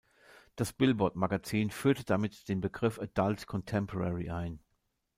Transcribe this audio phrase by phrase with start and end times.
[0.55, 4.59] Das Billboard-Magazin führte damit den Begriff Adult Contemporary ein.